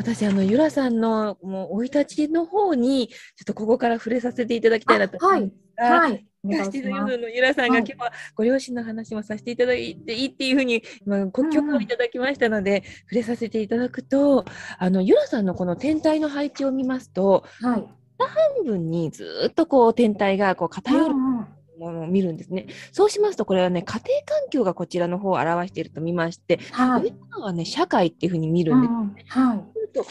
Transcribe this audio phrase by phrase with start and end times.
[0.00, 14.46] 私あのゆらさんのもう生い立ちの方にちょっとここから触れさせていただきたいなと思いますが、はいはいラスティの夜のゆらさんが今日はご両親の話もさせていただいていいっていうふうに、まあ、ご許可をいただきましたので、触れさせていただくと
[14.78, 17.86] あのゆらさんのこの天体の配置を見ますとはい。
[18.18, 21.46] 半分にずっとこう天体がこう偏るうんうん
[21.80, 22.66] ものを見るんですね。
[22.92, 27.04] そうしますとこれはね家庭環境がこちらの方を表していると見まして、はい。
[27.04, 29.38] 上の方はね社会っていうふうに見るうんです。
[29.38, 29.79] んはい。
[29.90, 30.08] と家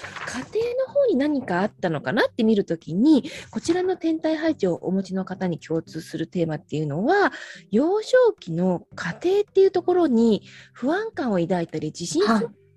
[0.62, 7.32] 庭の方に何かあったのかなって見るときにこちらの天体配置をお持ちの方に共通するテーマっていうのは
[7.72, 10.44] 幼少期の家庭っていうところに
[10.74, 12.22] 不安感を抱いたり自信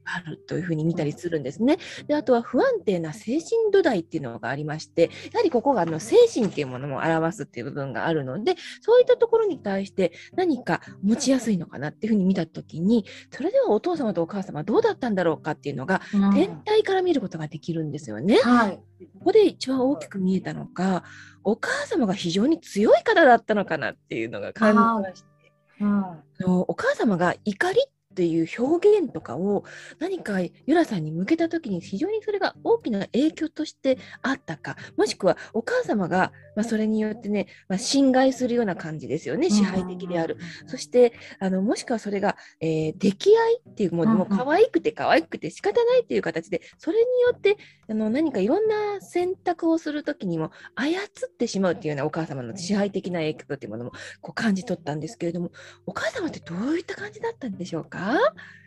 [0.05, 1.79] あるというふうに見たりするんですね。
[2.07, 18.39] であとは不安定な精神土台っていうのがありましてやはりここがあの精神っていうものも表すっていう部分があるのでそういったところに対して何か持ちやすいのかなっていうふうに見たときにそれではお父様とお母様どうだったんだろうかっていうのがうん天体から見ることができるんですよね。
[18.39, 18.81] はい。
[19.19, 21.05] ここで一番大きく見えたのが、
[21.45, 26.05] お母様が非常に強い方だったのかなっていうのが感じまして、うん。
[26.05, 29.65] あのお母様が怒りっていう表現とかを
[29.99, 40.37] 何かゆらさんに向けた時に非常にそれが大きな影響としてあったかもしくはお母様が、まあ、それによってね、まあ、侵害するような感じですよね支配的である。
[40.67, 47.57] そしてあのもしくはそれが、えー溺愛っていうもう,、もう可愛くて可愛くて仕方ないっていう形でそれによって
[47.89, 51.03] あの何かいろんな選択をする時にも操っ
[51.39, 55.51] てしまうっていうようなお母様の支配的な影響っていうものもこう感じ取ったんですけれども
[55.87, 58.19] お母様ってどういった感じだったんでしょうか？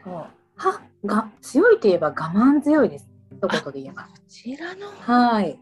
[0.03, 0.31] は
[1.05, 3.07] が強いといえば我慢強いです。
[3.31, 4.09] 一言で言えばこ。
[4.27, 5.59] ちらの、はい。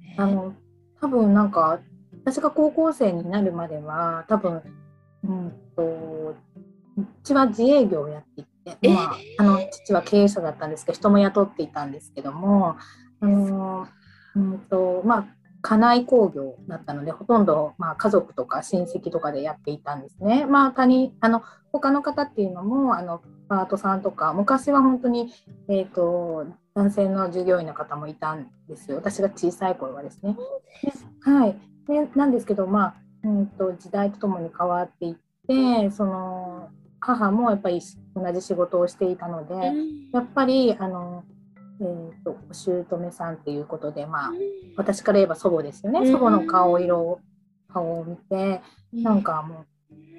[0.00, 0.54] ねあの
[1.00, 1.80] 多分なんか
[2.24, 4.62] 私が高校生になるまでは多分
[5.24, 6.36] うんとう
[7.22, 12.76] ちは自営業をやっていて、えーまあ、あの父は経営者だったんですけど人も雇っていたんですけども
[13.20, 13.86] あの
[14.34, 15.26] うんとまあ
[15.62, 20.46] 家内工業だったのでほとんど、まあ、家族とか親戚とかでやっていたんですね。
[20.46, 21.42] まあ他人あの
[21.72, 25.32] 他の方っていうのもあのパートさんとか昔は本当に、
[25.68, 26.46] えー、と
[26.76, 28.98] 男性の従業員の方もいたんですよ。
[28.98, 30.36] 私が小さい頃はですね。
[30.82, 30.92] で
[31.30, 31.56] はい、
[31.88, 32.94] でなんですけど、まあ
[33.24, 35.14] うん、と時代とともに変わっていっ
[35.48, 36.68] てその
[37.00, 37.80] 母もやっぱり
[38.14, 39.54] 同じ仕事をしていたので、
[40.12, 41.24] やっぱりあの、
[41.80, 44.32] えー、とお姑さんっていうことで、まあ、
[44.76, 46.12] 私から言えば祖母ですよね、うん。
[46.12, 47.20] 祖母の顔色を
[47.72, 48.60] 顔を見て
[48.92, 49.66] なん、かもう、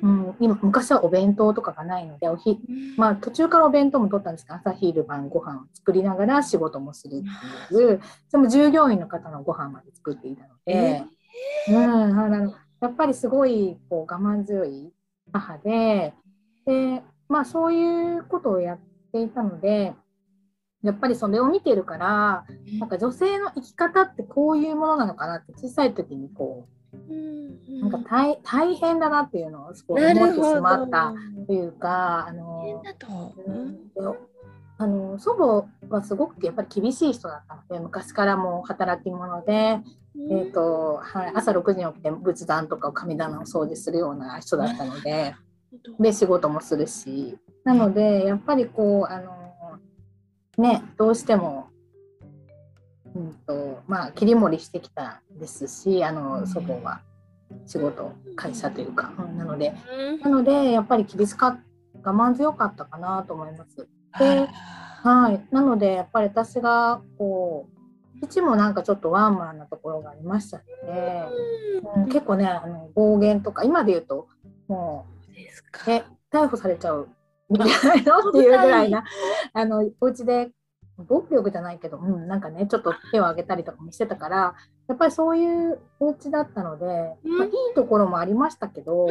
[0.01, 2.59] うん、今昔はお弁当とかがないのでおひ、
[2.97, 7.23] まあ、途中からお弁当も取ったんですけど朝昼晩ご飯を作りながら仕事もする
[7.65, 8.01] っていう。
[8.31, 11.03] でも従業員の方のご飯まで作っていたので、
[11.69, 14.91] うん、あのやっぱりすごいこう我慢強い
[15.31, 16.13] 母で
[16.65, 18.79] で、まあ、そういうことをやっ
[19.11, 19.93] ていたので
[20.83, 22.45] やっぱりそれを見てるから
[22.79, 26.76] なんか女性の生き方ってこういうものなのかなって小さい時にこう
[27.81, 31.13] なんか大大変だなっていうのをすごい思ってしまった
[31.45, 32.83] というかあの
[33.45, 33.51] う。
[33.51, 33.77] ん。
[34.79, 45.33] あの祖母はすごくやっぱり厳しい人だったので昔からもう働き者で、えーとはい、朝6時に起きて仏壇とか神棚を掃除するような人だったので
[45.99, 47.37] で仕事もするし。
[47.63, 49.33] なのでやっぱりこうあの
[50.57, 51.66] ねどうしても、うん
[53.47, 57.01] とまあ、切り盛りしてきたですしあの祖母は
[57.65, 59.73] 仕事会社というか、うんなので
[60.21, 61.59] なのでやっぱり厳しかっ
[62.03, 63.87] た我慢強かったかなと思います。
[64.19, 64.47] で
[65.03, 67.69] はい、なのでやっぱり私がこ
[68.21, 71.23] う父もなんかちょっとワンマンなところがありましたので、
[71.95, 74.27] うん、結構ねあの暴言とか今で言うと
[74.67, 75.91] もうか。
[75.91, 77.07] え逮捕されちゃう
[77.49, 79.05] みたいなのっていうぐらいな
[79.53, 80.49] あのお家で
[80.97, 84.55] 暴力じゃないけど、うん、なんかねちょっと手を挙げたりとかもしてたから
[84.87, 86.85] やっぱりそういうお家だったので、
[87.23, 89.07] まあ、いいところもありましたけど、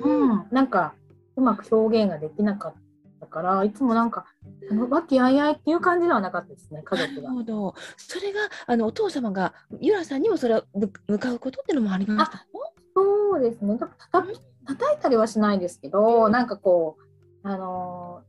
[0.00, 0.94] うん、なんか
[1.36, 2.74] うまく表現ができなかっ
[3.20, 4.24] たからいつもなんか
[4.88, 7.28] 和気あいあいっていう感じではなかったですね家な族が。
[7.28, 7.74] るほど。
[7.96, 12.46] それがあのお父様がゆらさんにもそれはむ向かうことっていうのもありましたか。
[12.94, 13.78] そうですね。
[13.78, 14.22] たた
[14.66, 16.96] 叩いたりはしないですけど、なんかこ
[17.44, 18.25] う、あのー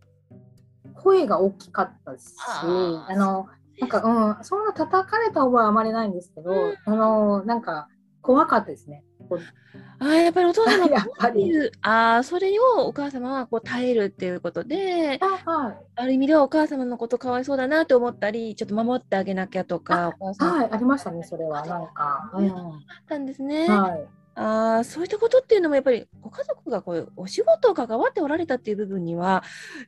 [1.02, 3.48] 声が大きかったですし、はああの
[3.80, 7.90] なんか、うん、そんな叩かれた覚えはあまりないんですけど、うんあのなんか
[8.22, 9.04] 怖かったですね。
[10.00, 11.06] あーやっぱりお父様 が
[11.82, 21.66] あーそれをお母様はこう耐えるっていうことであはい、ある意味ではお母様のことかわいそうだなと思ったりちょっと守ってあげなきゃとかはい、ありましたね、それは。
[21.66, 23.68] なんか、うん、あったんですね。
[23.68, 24.08] はい。
[24.40, 29.44] あそういったことっていうのもやっぱりご家族がこうお仕事を関わっておられたっていう部分には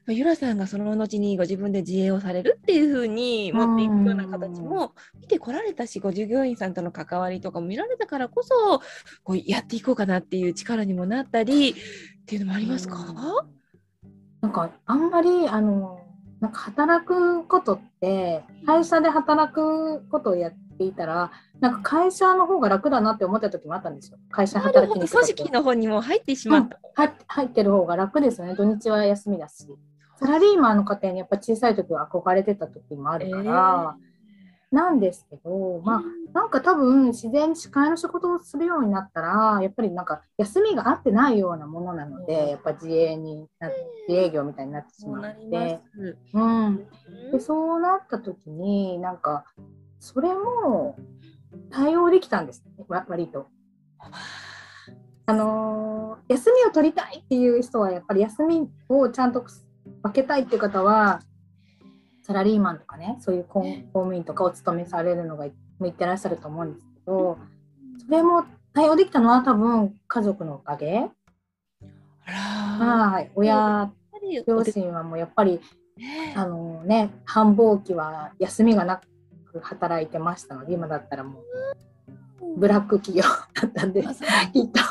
[0.07, 8.81] ゆらさんがその後にご自分で自営をされるっていうふうに持っていくような形も見てこられたしご従業員さんとの関わりとかも見られたからこそ
[9.24, 11.75] こうやっていこうかなっていう力にもなったりっ
[12.25, 12.96] ていうのもありますか、
[14.42, 16.00] なんかあんまりあの
[16.40, 24.18] なんか働くことって会社で働くことをやっていたらなんか会社の方が楽だなって思った時もあったんですよ。
[24.30, 28.56] 会社働きに組織の方にも入ってしまった、うん、入ってる方が楽ですよね。
[28.56, 29.68] 土日は休みだし。
[30.20, 33.96] サラリーマンの家庭にやっぱ小さい時は憧れてた時もあるから、
[34.72, 36.02] えー、なんですけど、まあ
[36.34, 43.78] なんか多分自然に司会の仕事をするようになったら、やっぱりなんか休みが合ってないようなものなので、やっぱ自営になって、
[44.10, 45.80] 自営業みたいになってしまって、
[46.34, 46.86] うん。
[47.32, 49.46] で、そうなった時に、なんか、
[50.00, 50.96] それも
[51.69, 53.48] 対応できたんですね、割と。
[55.25, 59.46] あのー、休みを取りたいっていう人はやっぱり休みをちゃんと
[60.01, 61.22] 分けたいっていう方は
[62.24, 63.63] サラリーマンとかねそういう公
[63.94, 65.46] 務員とかお勤めされるのが
[65.78, 67.38] 向いてらっしゃると思うんですけど
[68.04, 71.10] それも対応できたのは多分家族のおかげ。
[72.25, 73.31] はい。
[73.36, 73.92] 親
[74.48, 75.60] 両親はもうやっぱり
[76.36, 79.01] あのね繁忙期は休みがな
[79.51, 81.40] く働いてましたので今だったらも
[82.42, 84.81] うブラック企業だったんで、きっと。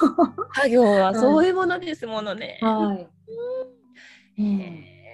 [0.55, 2.59] 作業はそういうものですものね。
[2.63, 3.09] はい。
[4.41, 4.61] うん、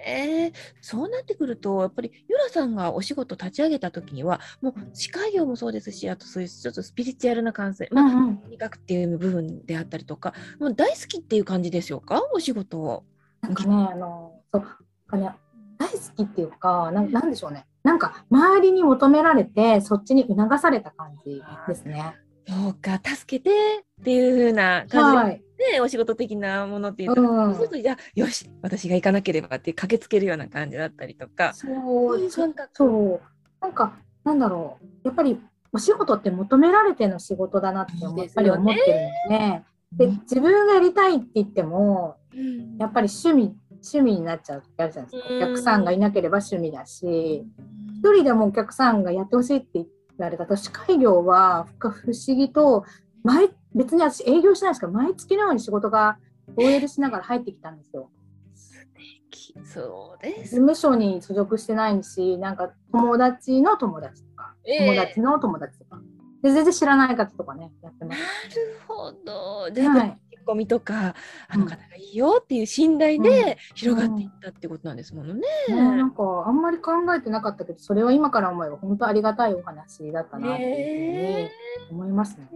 [0.06, 0.52] えー、
[0.82, 8.38] そうなってくるとやっぱりゆらさんがお仕事立ち上げた時にはもう司会業もそうですしあとそういうちょっとスピリチュアルな感性、まあ、うんうん、っ
[8.87, 12.20] ていう部分であったりとかもう大好きっていう感じでしょうか？
[12.35, 13.05] お仕事を。
[13.41, 14.67] なんかねあのそう
[15.06, 15.31] かね
[15.84, 17.66] 大好きっていうかななんでしょうね。
[17.82, 22.14] なんか周りに求められてそっちに促された感じですね。
[22.46, 23.50] そうか助けて
[24.00, 31.52] っていう風な感じで、はい、お仕事的なものっていうと、うん、そうするとじゃあよし私が行かなければって駆けつけるような感じだったりとか。
[31.54, 33.20] そうそう
[33.60, 33.94] なんか
[34.25, 34.86] なんだろう。
[35.04, 35.38] やっぱり
[35.72, 47.44] お仕事って求められての仕事だなってやっぱり思ってるので、ね、で自分がやりたいって言っても、うん、やっぱり趣味趣味になっちゃう時あるじゃないですか、お客さんがいなければ趣味だし、
[47.98, 49.86] 一人でもお客さんがやってほしいって言
[50.19, 52.84] われたと司会業は不思議と
[53.22, 56.19] 毎別に私営業しないですけど毎月のように仕事が
[56.56, 58.10] OL しながら入ってきたんですよ。
[59.64, 60.42] そうです。
[60.42, 66.00] 事務所に所属してないし、なんか友達の友達とか、えー、友達の友達とか。
[66.42, 68.20] で全然知らない方とかね、やってます。
[68.20, 68.26] な
[68.62, 69.70] るほど。
[69.70, 71.14] で、はい、込みとか
[71.49, 75.43] あの方がいいよっていう信頼で広がっていったってことなんですものね。
[75.69, 75.79] うん。
[75.79, 81.49] うん、なんかあんまり考えてなかったけどそれは今から思えば本当ありがたいお話だったなっていう
[81.88, 82.49] ふうに思いますね。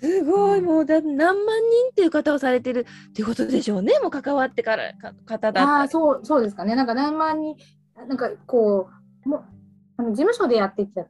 [0.00, 4.92] すごい、もうだ何万人っていう方をされてるっていうことでしょうね、もう関わってから
[5.26, 7.56] 方だあそうそうですかね、なんか何万人、
[7.96, 8.88] なんかこ
[9.26, 9.44] う、も
[9.96, 11.06] あの事務所でやってきた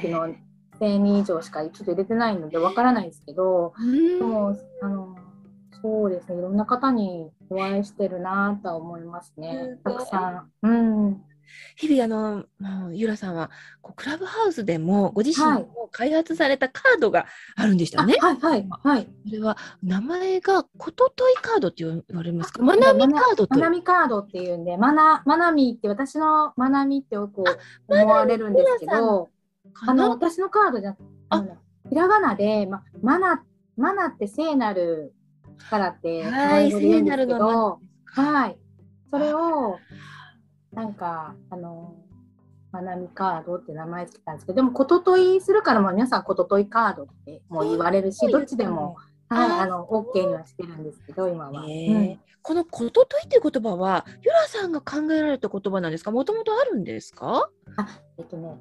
[0.00, 0.28] 時の
[0.80, 3.72] 1000人以上しかちょっと入れてないのでわからないですけど、
[4.18, 5.16] でもあの
[5.82, 10.66] そうですねいろんな方にお会いしてるなとは思いますねたくさん。
[10.66, 11.22] うん
[11.76, 13.50] 日々あの、もうゆらさんは
[13.82, 18.16] こうクラブハウスでもご自身も開発されたカードがあるんでしたね。
[18.18, 19.06] はいはいはい。
[19.26, 22.62] それは名前がことといカードって言われますか？
[22.62, 27.44] まなみカードまなみカードっていうんで、まなまなみって私のまなみってよく
[27.88, 29.28] 思われるんですけど、
[29.86, 30.96] あの私のカードじゃ
[31.30, 31.44] あ。
[31.88, 33.44] ひらがなで、ま、マナ
[33.76, 35.12] マナって聖なる
[35.58, 38.58] 力ってはい聖なるのはい。
[39.10, 39.78] それを
[40.72, 41.94] なんかあの
[42.72, 48.96] まなみカードって名前つけたんですけどでもことといするからも皆さんことといカードってもう言われるしどっちでも
[49.28, 56.10] はい、あの OK にはしてるんですけど今は、うん、この「こととい」っていう言葉はゆらさんが考えられた言葉なんですか？
[56.10, 57.48] もともとあるんですか？
[57.76, 57.88] あ
[58.18, 58.54] えっとね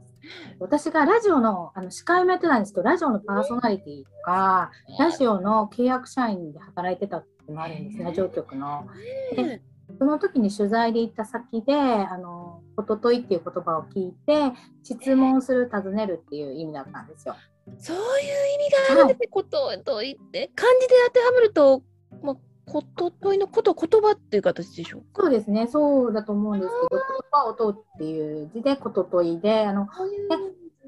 [0.59, 8.87] 私がラジオのあの司会もやってたんですけどラジオのパーソナリティとかラジオの契約社員で働いてたってもあるんですねラジオ局の。
[9.35, 9.61] で
[9.99, 17.35] その時に取材で行った先で「あのこととい」っていう言葉を聞いて質問する尋ねるっていう意味だったんですよ。
[17.77, 21.81] そういう意味があるってことと言って、はい、漢字で当てはめると、
[22.21, 27.02] まあ、ことといのこと言葉っていう形でしょうそうですね、そうだと思うんですけど、言
[27.33, 29.87] 葉を問うっていう字でことといで、あの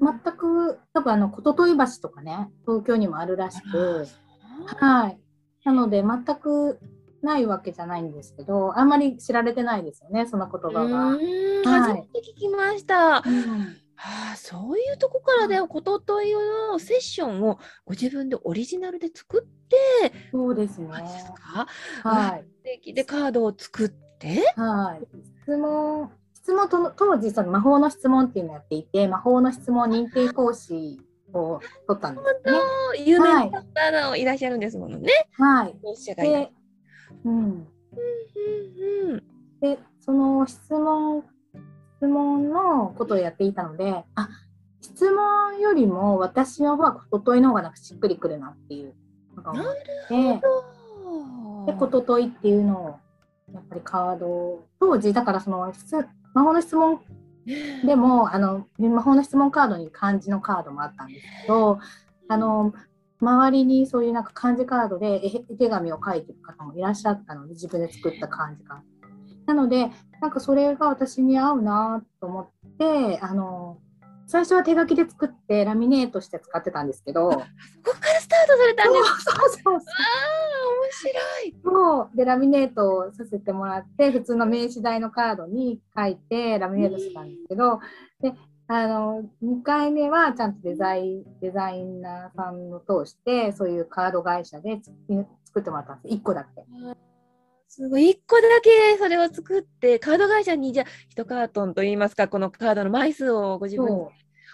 [0.00, 4.06] 全く多分あのこととい橋とかね、東京にもあるらしく、
[4.66, 5.18] はい。
[5.64, 6.78] なので全く
[7.22, 10.96] ないわけじゃないんですけど、あんまり知られてないですよね、その言葉が。
[11.06, 13.22] はい、初めて聞きました。
[13.26, 20.88] うんああ、そういうとこからで、ことというのセッションをご自分でオリジナルで作って、そうですね。
[20.88, 21.66] ですか
[22.02, 22.36] は
[22.84, 22.92] い。
[22.92, 25.06] でカードを作って、はい。
[25.42, 26.12] 質問、
[26.46, 31.00] 質問と当時その魔法の質問っていうのをやっていて、魔法の質問認定講師
[31.32, 33.04] を取ったんですね。
[33.04, 35.10] 有名なはい方がいらっしゃるんですものね。
[35.32, 35.74] はい。
[36.14, 36.52] で、
[37.24, 37.66] うん。
[39.60, 41.24] で、その質問、
[41.96, 44.28] 質問のことをやっていたので、あ、
[44.80, 48.94] 質問よりも私の方はことといの方がなんかしっくりくるなっていう
[49.34, 49.64] のが思っ
[51.66, 52.88] て、で、ことといっていうのを、
[53.52, 57.00] やっぱりカードを、当時、だからその、質魔法の質問？
[57.86, 61.78] でも、あの、魔法の質問カードに漢字のカードもあったんですけど、
[62.28, 62.74] あの、
[63.20, 68.78] 周りにそういうなんか漢字カードで絵絵手紙を書いてる方もいらっしゃったので、自分で作った漢字カー
[69.46, 69.54] ド。
[69.54, 69.90] なので、
[70.20, 73.78] なんかそれが私に合うなと思って、あの、
[74.26, 79.24] 最初は手書きで作ってラミネートして使ってたんですけど、そこからスタートされたんです。
[79.24, 79.80] そうそうそうああ、
[80.72, 81.54] 面白い。
[81.64, 87.80] そうでラミネートをさせてもらって普通の名刺代のカードに書いてラミネートしたんですけど、
[88.20, 88.32] で
[88.68, 94.90] あの2回目はちゃんとデザイデザイナーさんを通してそういうカード会社でつ
[95.44, 96.64] 作ってもらったんです1個だけ。
[97.76, 103.92] すごい、一個だけそれを作って、カード会社にじゃあ、1カートンといいますか、このカードの枚数をご自分で。
[103.92, 104.12] そ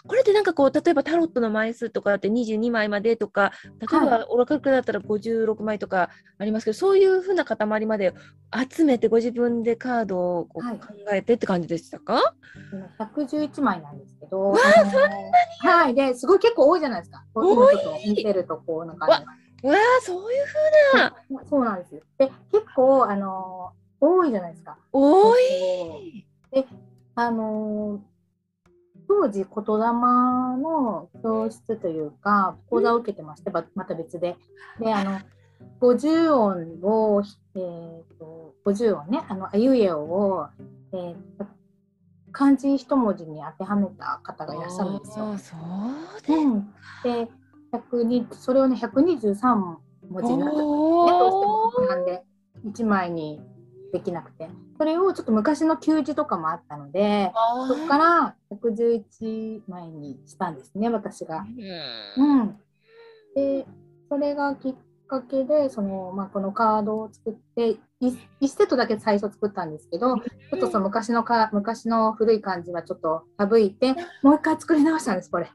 [0.08, 8.12] これってなんかこう、例えばタロットの枚数とかだって22枚までとか、例えばオラクルだったら56枚とかありますけど、そういうふうな塊まで
[8.68, 10.78] 集めてご自分でカードをこうはい。
[10.80, 12.34] 考えてって感じでしたか、
[12.72, 17.24] う111枚なんですけど、わあのはい、ですごい結構多いじゃないですか。
[17.32, 19.24] こう今ちょっと見てるとこうなんか
[19.62, 20.54] わうわあ、そういうふ
[20.94, 22.02] うな、そうなんですよ。
[22.18, 24.78] で結構あの多いじゃないですか。
[24.92, 26.26] 多い。
[27.14, 28.12] あのー
[29.08, 29.82] 当時言霊
[30.62, 34.36] の教室というか講座を受けてましてばまた別で
[34.80, 35.20] であの
[35.80, 37.22] 50音を、
[37.54, 40.46] えー、と50音ねあのあいうえおを、
[40.94, 41.14] えー
[42.34, 45.36] 漢字一文字に当てはめた方がいらっしゃるんですよ。
[45.36, 47.41] そうでうん、で102
[48.32, 49.76] それをね123
[50.10, 52.22] 文字になっちゃったねどうしてもなんで
[52.66, 53.40] 1枚に
[53.92, 54.48] できなくて。
[54.78, 57.30] それをちょっと昔の旧字とかもあったので
[57.68, 61.44] そこから111枚にしたんですね私が。
[62.16, 62.40] うん。
[62.40, 62.56] うん、
[63.36, 63.64] で
[64.08, 64.74] それがきっ
[65.06, 75.50] かけでその、まあ、このカードを作って1セットだけ最初作ったんですけどちょっとその昔のか昔の古い感じはちょっと省いてもう一回作り直したんですこれ。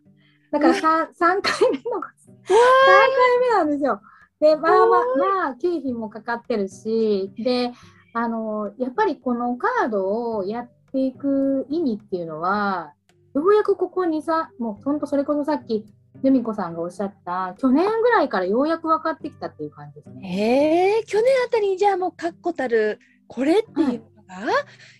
[0.52, 2.02] だから 3, 3回目の
[2.48, 4.02] 3回目なんですよ。
[4.40, 7.72] でまあまあまあ経費もかかってるしで
[8.14, 12.94] あのやっぱりこのカードをやっていく意味っていうのは
[13.34, 15.86] ようやくここにさもうほんとそれこそさっき
[16.24, 20.28] 由美子さんがおっしゃった去年ぐらいからようやく分かってきたっていう感じですね。
[20.28, 24.52] へえ去年あたりにじゃあもう確固たるこれっていうのが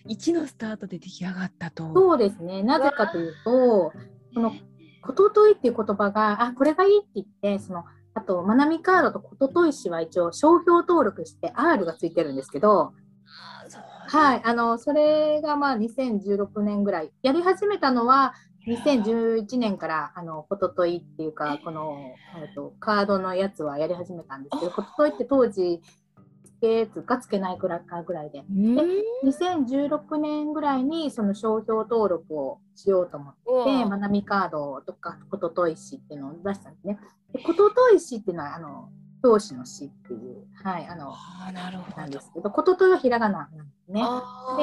[0.08, 1.92] 1のスタートで出来上がったと。
[1.92, 3.50] そうですねなぜかというと
[4.34, 4.52] この
[5.02, 12.92] 「こととい」っていう言葉があこれがいいって言ってそのあとまなみカードとこととい氏は一応商標登録して R がついてるんですけど、
[13.62, 13.82] あそう。
[13.82, 17.12] はい、あのそれがまあ2016年ぐらい。
[17.22, 18.34] やり始めたのは
[18.66, 21.96] 2011年からあのことといっていうかこの、
[22.42, 26.07] えっと、カードのやつはやり始めたんですけどことといって当時つ
[26.60, 28.44] けつかつけないくらいかぐらいで。
[28.50, 28.76] うん。
[29.24, 33.34] 2016年ぐらいにその商標登録をしようと思っ
[33.66, 36.98] てまなみカードとかことといしっていうのを出したんですね。
[37.32, 38.90] でことといしっていうのはあの
[39.22, 41.96] 教師の詩っていう、はい、あのあーなるほど。
[41.96, 44.02] なんですけどことといはひらがななんですね。
[44.04, 44.56] あ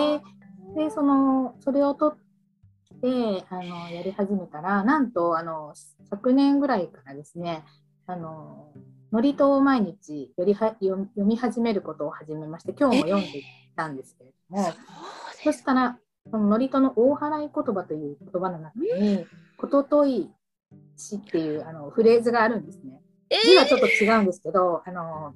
[0.76, 5.74] ででそのそれを取ってあのやり始めたらなんとあの
[6.10, 7.64] 昨年ぐらいからですね
[8.08, 8.72] あの
[9.12, 13.44] 祝詞を毎日よりは読み読み始めることを始めまして今日も読んでいっ
[13.76, 14.74] たんですけれども、
[15.44, 15.98] そしたら
[16.32, 19.26] その祝詞の大払い言葉という言葉の中に
[19.58, 20.32] 「こととい
[20.98, 23.00] し」っていうあのフレーズがあるんですね。
[23.30, 25.34] え字はちょっと違うんですけど、あの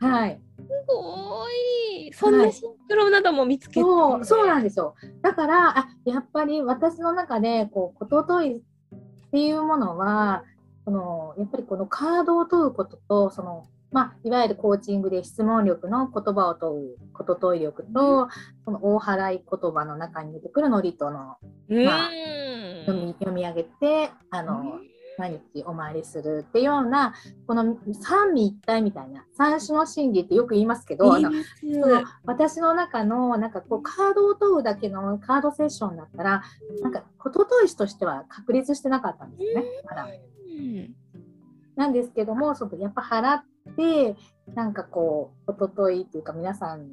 [0.00, 2.12] はい、すごい。
[2.12, 4.94] そんなシンクロなども見つけて、そうそうなんですよ。
[5.22, 8.60] だからあやっぱり私の中でこうことといっ
[9.30, 10.44] ていうものは
[10.90, 18.28] そのやっぱりこのカードを問うこととその、まあ、いわゆるコーチングで質問力の言葉を問うこと問い力と、
[18.64, 21.36] その大払い言葉の中に出てくるノリとの
[21.68, 22.10] うん、まあ
[22.86, 24.80] 読み読み上げてあの、
[25.16, 27.14] 何日お参りするっていうような
[27.46, 31.30] この三位一体みたいな三種の神器ってよく言いますけどあの
[32.24, 36.42] 私の中のなんかこうカードを問うだけのカードセッションだったら
[36.82, 39.64] なんか言問石としては確立してなかったんですね。
[39.84, 40.08] まだ。
[41.76, 43.44] なんですけどもそのやっぱ払っ
[43.76, 44.16] て
[44.54, 46.88] なんかこう言問いっていうか皆さん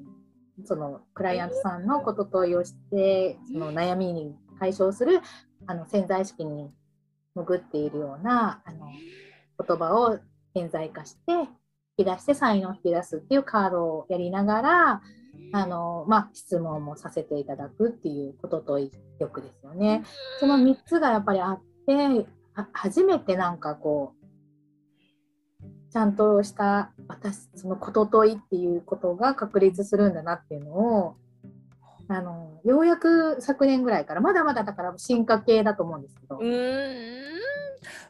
[0.65, 5.21] そのクライアントさんのこと問いをしてその悩みに解消する
[5.67, 6.71] あの潜在意識に
[7.35, 8.87] 潜っているようなあの
[9.67, 10.19] 言葉を
[10.53, 11.33] 顕在化して
[11.97, 15.01] 引き出して才能を引き出すっていうカードをやりながら
[15.53, 18.89] あの、まあ、質問もさせていただくっていうこととよ
[19.31, 20.03] くですよね。
[20.39, 22.25] その3つがやっぱりあって
[22.73, 24.27] 初めてなんかこう
[25.91, 31.15] ちゃんとした私そのこと問いっていうことが確立するんだなっていうのを
[32.09, 36.39] あのようやく昨年ぐらいからまだまだだから進化系だと思うんですけど。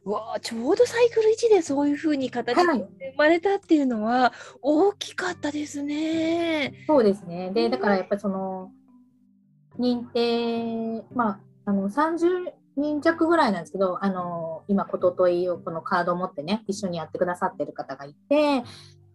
[0.06, 2.88] うわちょうどサイクル1でそういうふうに形が生
[3.18, 6.60] まれたっていうのは大きかったですね。
[6.60, 8.72] はい、そうですねでだからやっぱりその
[9.78, 18.64] 認定まああの30人弱ぐらいなんですけどあの今ことといをこのカードを持ってね一緒にやってくださってる方がいて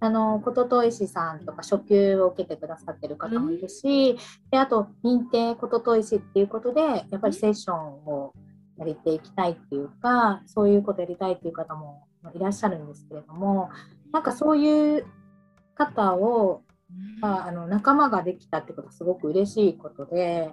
[0.00, 4.18] あのこととい師さんとか初級を受けてくださってる方もいるし、
[4.50, 8.32] であと認定こととい師っていうことでやっぱりセッションを
[8.78, 13.70] やりていきたいっていうかそういうことやりたいっていう方もいらっしゃるんですけれども
[14.12, 15.06] なんかそういう
[15.76, 16.62] 方を、
[17.20, 20.50] まあ、あの仲間ができたってことはすごく嬉しいことで。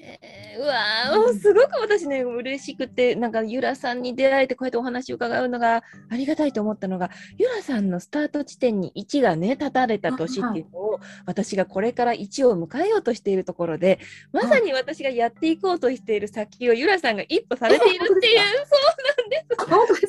[0.00, 13.98] えー、うわすごく私ね嬉しくてなんかゆらさんに出会えてこうやってお話を伺うのがありがたいと思ったのがゆらさんのスタート地点に1がね立たれた年っていうのを、はい、私がこれから1を迎えようとしているところで
[14.32, 20.07] まさに私がやっていこうとしている先をゆらさんが一歩されているっていう、そうなんです。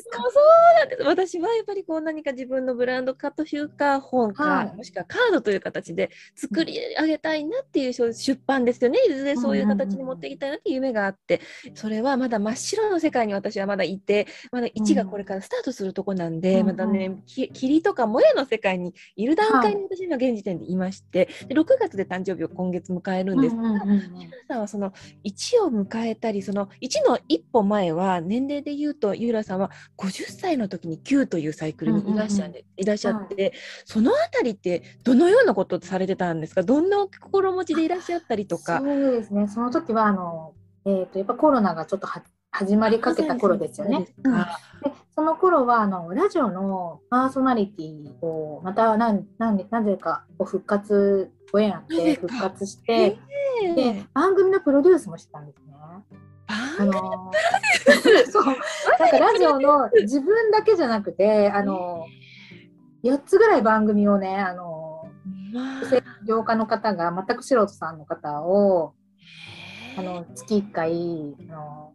[1.04, 8.98] 私はやっぱりこう何か自分のブランド化というか本か、はい、もしくはカードという形で作り上げたいなっていう出版ですよね。
[9.08, 11.40] いずれそういう形形に持っていきたいなっていう夢があって
[11.74, 24.92] それはまだ真っ白の世界に私はまだいてまだ1がこれからスタートするとこなんで、うん、またね霧とか萌えの世界にいる段階に私今現時点でいまして、はい、で6月で誕生日を今月迎えるんですが、皆さんはその
[25.24, 33.52] 1を迎えたりその1の一歩前は年齢で言うとゆうらさんは50歳の時に9というサイクルにいらっしゃ,、いらっしゃって、はい、
[33.84, 36.62] そのあたりってどのようなことされてたんですか？
[36.62, 38.80] どんな心持ちでいらっしゃったりとか？
[38.80, 39.48] そうですね。
[39.48, 42.22] その時はあの、えーと、やっぱコロナがちょっは
[42.52, 44.00] 始まりかけた頃ですよね。
[44.00, 44.12] で
[45.14, 53.18] その頃はあのラジオのパーソナリティをまた何何なぜか復活ご縁あって復活して、
[53.76, 55.74] で番組のプロデュースもしてたんですね。
[56.78, 56.92] あの
[58.30, 58.44] そう。
[58.44, 62.04] なんかラジオの自分だけじゃなくてあの
[63.02, 65.08] 4つぐらい番組をねあの
[65.52, 68.94] 女性業家の方が全く素人さんの方を
[69.96, 71.92] あの月1回あの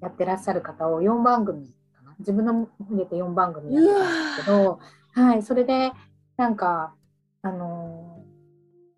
[0.00, 2.14] やってらっしゃる方を4番組かな。
[2.18, 4.78] 自分の入れて4番組やったんですけど、
[5.12, 5.92] はい、それで
[6.36, 6.94] なんか
[7.42, 8.22] あの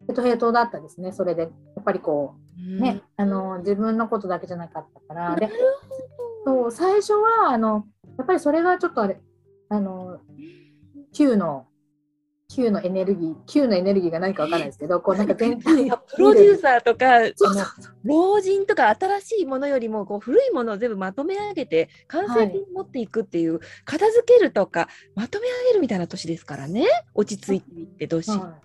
[0.07, 1.13] ヘトヘトだったですね。
[1.13, 1.49] それでや
[1.81, 2.50] っぱりこう
[2.81, 5.37] ね、あの自分のことだけじゃなかったから。
[5.37, 5.51] で
[6.45, 7.87] そう最初はあの
[8.19, 9.21] やっぱりそれがちょっとあれ
[9.69, 10.19] あの
[11.13, 11.67] Q の
[12.49, 17.21] Q のエネルギー Q のエネルギーが何か分からないですけどこうなんか全体プロデューサーとか
[18.03, 26.87] 老人とか新しいものよりもこう古いものを全部まとめ上げて完成に持っていくっていう、はい、片付けるとかまとめ上げるみたいな年ですからね。
[27.15, 28.31] 落ち着いていって年。
[28.31, 28.59] は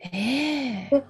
[0.00, 1.02] い、えー、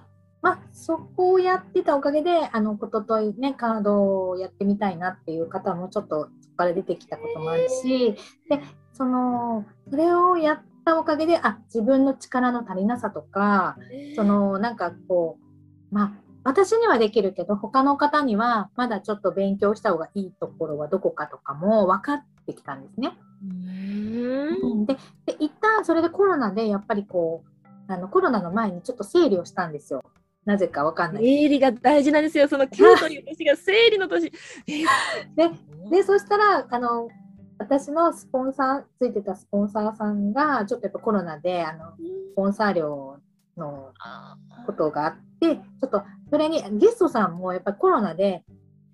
[0.43, 8.17] まあ、そこをやってたおかげであのことといねカードをやってみたいなっていう方もちょっとそこから出てきたこともあるし
[8.51, 8.61] で
[8.93, 13.77] そのそれをやったおかげであ自分の力の足りなさとか、
[14.17, 15.39] そのなんかこ
[15.93, 16.13] うまあ
[16.45, 23.13] 私にはできるけど他の方にはまだちょっと勉強した方がいいところはどこかとかも分かってきたんですね。
[23.45, 27.45] うんでで一旦それでコロナでやっぱりこ
[27.89, 30.03] うあのコロナの前にちょっと整理をしたんですよ。
[30.45, 31.25] なぜかわかんない。
[31.25, 32.49] 整理が大事なんですよ。
[32.49, 34.31] その9という年が整理の年。
[35.37, 35.51] で
[35.91, 37.09] でそしたらあの
[37.59, 41.93] 私のスポンサーついてたスポンサーさんがちょっとやっぱコロナであの
[42.33, 43.19] スポンサー料
[43.57, 43.93] の
[44.67, 48.43] ことがあってちょっとそれにゲストさんもやっぱコロナで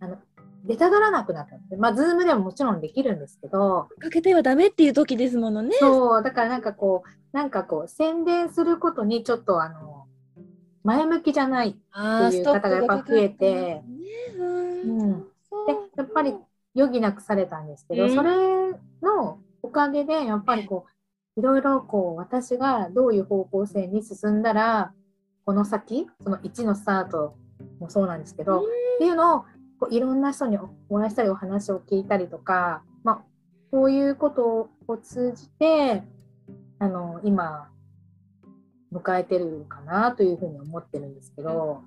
[0.01, 0.19] あの
[0.65, 10.08] 出たがらなくなったんでまあズームでももちろんできるんですけどかけてはダメっていう時ですものねそうだからなんかこうなんかこう宣伝することにちょっとあの
[10.89, 13.83] 前向きじゃないっていう方がやっぱ増えて、
[14.39, 15.27] うん、で
[15.97, 16.35] やっぱり
[16.75, 18.31] 余儀なくされたんですけど、それ
[19.03, 20.87] のおかげでやっぱりこ
[21.37, 24.93] ういろいろこう私がどういう方向性に進んだら
[25.45, 27.37] この先その1のスタート
[27.81, 28.63] もそうなんですけど、っ
[28.99, 29.45] ていうのを
[29.79, 33.21] こういろんな人にお会いしたりお話を聞いたりとか、まあ、
[33.71, 36.03] こういうことを通じて
[36.79, 37.69] あの今
[38.93, 41.83] 迎えてるかなというふうに思ってるんですけど。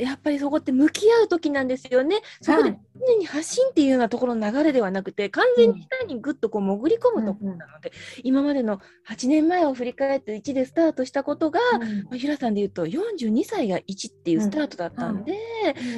[0.00, 2.20] やっぱりそこって向き合う時なんですよね。
[2.40, 15.34] そこで常に発信っていうようなところの流れではなくて、完全に下にぐっとこう潜り込むところなので、うん、今までの8年前を振り返って1でスタートしたことが、うん、まあ、ひらさんで言うと42歳が1っていうスタートだったんで、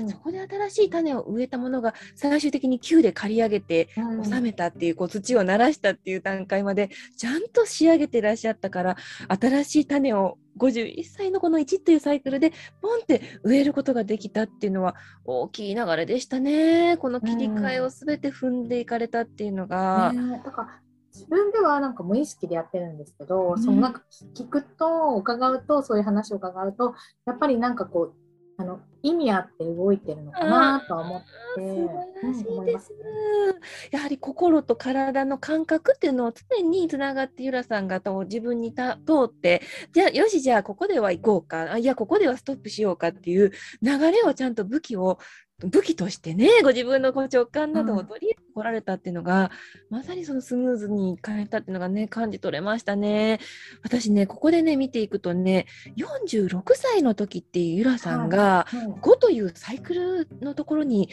[0.00, 3.88] うん、そこで新しい種を植えたものが最終的に9で刈り上げて
[4.24, 8.96] 収めたっていうこう土を慣らしたっていう段階までちゃんと仕上げてらっしゃったから
[9.28, 16.87] 新しい種を51歳のこの1っていうサイクルでポンって植えることができたっていうのは大きい流れでしたね。
[16.96, 20.10] この切り替えを全て踏んでいかれたっていうのが。
[20.10, 20.80] うんね、だから
[21.12, 24.02] 自分ではなんか無意識でやってるんですけど、うん、そのなんか
[24.36, 26.94] 聞くと伺うとそういう話を伺うと
[27.26, 28.14] やっぱりなんかこう
[28.60, 31.28] あの意味あって動いてるのかなと思って。
[31.56, 33.54] 素晴らしいです、うん、
[33.90, 45.18] やはり心と体の感覚っていうのを常につながってゆらさんがと自分にた通ってじゃあよしじゃあここでは行こうかあいやここではストップしようかっていう流れをちゃんと武器を
[45.64, 49.50] 武器としてねご自分のこう直感などを取り入れてこられたっていうのが、
[49.90, 53.40] うん、まさにそのスムーズに変えたっていうのがね感じ取れましたね。
[53.82, 55.66] 私ねここでね見ていくとね
[55.96, 58.66] 46歳の時っていうゆらさんが
[59.00, 61.08] 5というサイクルのところに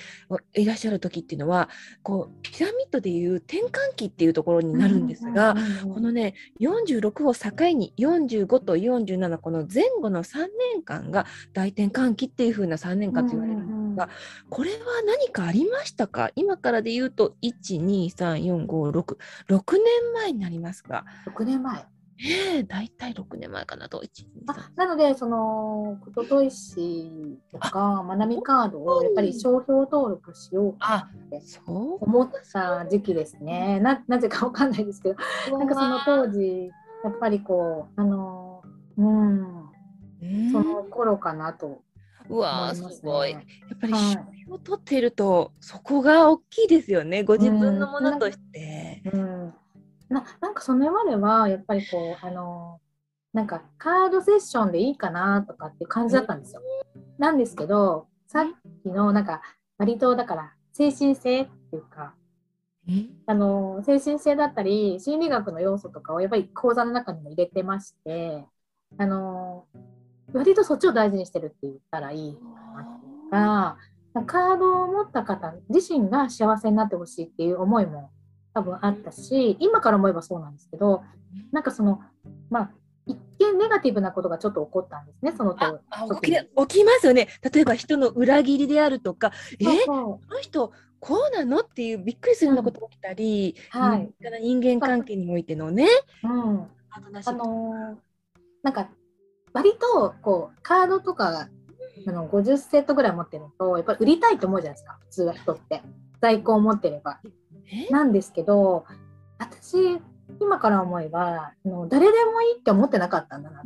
[0.54, 1.70] いらっしゃる時っていうのは
[2.04, 5.56] こうピラミッドでいう転換期っていうところになるんですが、
[5.92, 14.10] このね46を境に45と47この前後の3年間が大転換期っていう風な3年間と言われるんですが、
[14.50, 16.32] これは何かありましたか？
[16.36, 19.18] 今からで言うと、1、2、3、4、5、6、
[19.50, 21.06] 6年前になりますが。
[21.28, 21.86] 6年前。
[22.18, 24.02] ええー、大体6年前かなと。
[24.48, 27.12] あなので、その、ことといし
[27.52, 31.42] とか、まなみカードをやっぱり商標登録しようかって。
[31.68, 33.82] 思った時期ですね。
[33.82, 35.10] ななぜかわかんないですけ
[35.50, 36.72] ど、なんかその当時、
[37.04, 38.64] やっぱりこう、あの、
[38.98, 39.72] うん、
[40.54, 41.82] その頃かなと
[42.30, 43.32] うわー、すごい。
[43.32, 43.42] やっ
[43.80, 49.02] ぱり賞を取っていると、そこが大きいですよね、ご自分のものとして。
[49.14, 49.54] うん、
[50.10, 52.80] ななんかそのまでは、やっぱりこう、あの、
[53.34, 56.62] なんかカードセッションでいいかなとかっていう感じだったんですよ。
[57.18, 58.46] なんですけど、さっ
[58.84, 59.42] きのなんか、
[59.78, 62.16] 割とだから精神性っていうか、
[63.26, 68.46] あの精神性だったり心理学の要素とかをやっぱり講座の中にも入れてまして
[68.98, 69.66] あの
[70.36, 72.40] 割とそっちを大事にしてるって言ったらいいか
[72.76, 73.78] なっていうか、
[74.26, 78.12] カードを持った方自身が幸せになってほしいっていう思いも
[78.54, 81.04] 多分あったし、今から思えばそうなんですけど、
[81.52, 82.00] なんかその、
[82.50, 82.72] まあ、
[83.06, 85.82] 一見ネガティブなことがちょっと起こったんですね、そのと
[86.22, 87.28] 起き起きますよね。
[87.54, 94.10] 例えば人の裏切りであるとか、えこの人、こうなのっていうびっくりするようなことが起きたり、うん、はい、
[94.42, 95.88] 人間関係においてのね。
[96.24, 97.00] うん、あ
[97.34, 97.96] のー、
[98.64, 98.90] なんか
[99.56, 101.48] 割とこうカードとか
[102.08, 105.82] あの50セットぐらい持ってるとやっぱり売りたいと思うじゃないですか普通は人って。
[106.22, 107.20] 在庫を持ってれば。
[107.90, 108.86] なんですけど
[109.40, 110.00] 私
[110.40, 113.62] 今から思えばあの誰でもいいって思ってなかったんだな。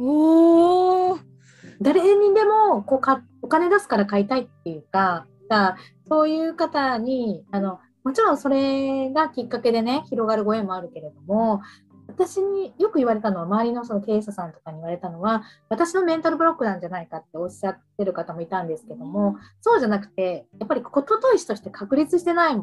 [1.82, 11.62] 誰にでもこうかお金出すから買いたいっていうかだそういう方にあのもちろんそれがきっかけでね広がるご縁もあるけれども
[12.20, 22.62] 私によく言われたのは周りのその経営者さんとかに言われたのは私のメンタルブロックなんじゃないかっておっしゃってる方もいたんですけどもそうじゃなくてやっぱりことといしとして確立してない。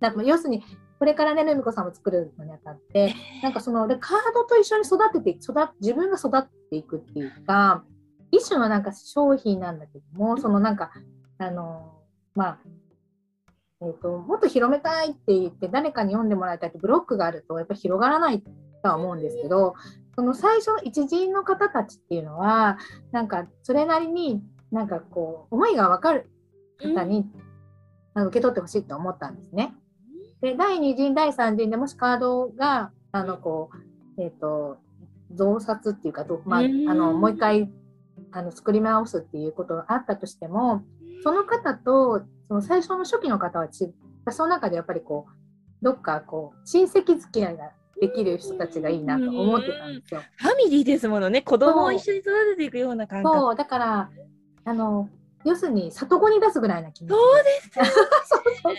[0.00, 0.62] なんか要するに
[0.98, 7.84] これからねルミ子さんも作るのにあたって なんかそのカードと一緒に育てて育自分が育っていくっていうか
[8.32, 10.90] 一種のなんか商品なんだけどもそのなんか
[11.38, 11.92] あの
[12.34, 12.58] まあ
[13.80, 18.42] えーと、もっと広めたいって言って誰かに読んでもらいたいってブロックがあるとやっぱり広がらない
[18.84, 19.74] とは思うんですけど
[20.14, 22.78] その最初の一陣の方たちっていうのは
[23.10, 26.30] なんかそれなりになんかこう思いが分かる
[26.78, 27.26] 方に、
[28.14, 29.74] うん、受け取ってほしいと思ったんですね。
[30.42, 33.70] で第2陣第3陣でもしカードがあのこ
[34.18, 34.76] う、えーと、
[35.32, 37.70] 増刷っていうか、まあ、あのもう一回
[38.30, 40.82] あの作り直すっていうことがあったとしても
[41.22, 43.90] その方とその最初の初期の方はち
[44.30, 50.22] その中でやっぱりこうどっかこう親戚付き合いができる人たちがいいなと思ってたんですよ。
[50.36, 53.38] ファミリーですものね子供を一緒に育てていくような感覚。
[53.38, 54.10] そうだから
[54.64, 55.08] あの
[55.44, 58.74] 要するに里子に出すぐらいな気持ちそうですよねそうそう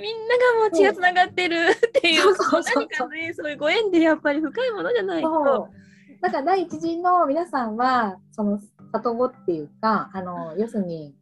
[0.00, 5.68] みんながもう血がつながってるっていうそうかねそういうご縁でやっぱり深いものじゃないと。
[6.20, 8.58] だから第一陣の皆さんはその
[8.92, 11.14] 里子っていうかあの要するに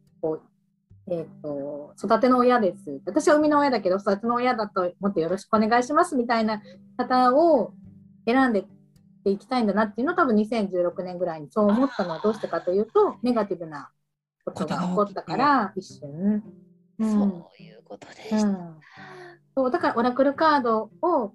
[1.07, 3.01] えー、と育ての親です。
[3.05, 6.61] 私は生みの親だけど育ての親だと思ってよろしくお願いしますみたいな
[6.97, 7.73] 方を
[8.25, 8.65] 選んでっ
[9.23, 13.89] ていきたいんだなっていうのを多分2016年ぐらいにそう思ったのはどうしてかというとネガティブな
[14.45, 16.43] ことが起こったから一瞬。
[16.99, 17.11] うん。
[17.11, 18.47] そういうことでした。
[18.47, 18.79] うん。
[19.55, 21.33] そうだからオラクルカードを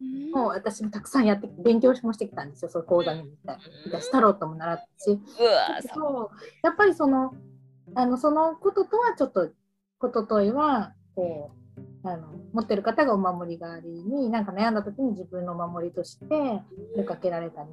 [0.00, 0.30] うん。
[0.32, 5.18] もう私もたくさんやって勉強もしてきたんですよ、そういう講座に行ったり、私タロットも習ったし、う
[5.94, 6.30] そう。
[6.62, 7.34] やっぱりその
[7.94, 9.50] あのそのこととはちょっと、
[9.98, 11.52] ことといはこ
[12.04, 16.26] うあの持ってる方がお守り代わりに、なんか悩んだ時に自分のお守りとして
[16.96, 17.68] 出かけられたり、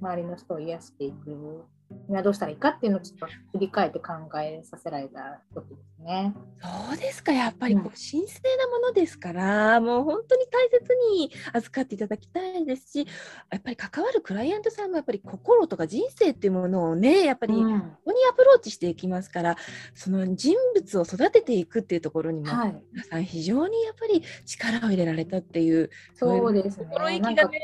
[0.00, 1.64] 周りの人を癒していく
[2.08, 6.34] にはどうしたらいいかっていうのをちょっと振り返って考えさせられた時ですね。
[6.60, 7.32] そうですか。
[7.32, 13.06] やっぱりこうう神聖なものですから、もう本当に大切に預かっていただきたいですし
[13.50, 17.80] やっぱり関わるクライアントさんもやっぱり心とか人生っていうものをねやっぱりこうん。
[18.04, 19.56] こにアプローチしていきますから
[19.94, 22.82] その人物を育てていくっていうところにも、はい。
[22.92, 26.86] 皆さん非常にやっぱり力を入れられたっていうそうですね。
[26.90, 27.60] 心意気がね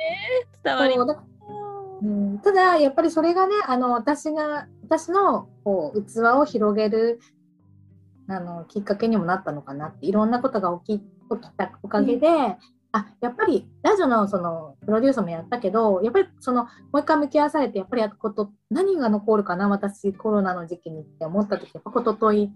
[0.63, 1.23] 伝わりそうだ
[2.03, 7.21] うん、ただやっぱりそれがねあの私が私のこう器を広げる
[8.29, 12.29] あのきっかけにもなったのかなっていろんなことが起き起きたおかげで、
[12.93, 22.51] あやっぱりラジオのそのプロデュースもやったけどやっぱりそのもう一回向き合わされてやっぱりやること何が残るかな私コロナの時期にって思った時やっぱこととい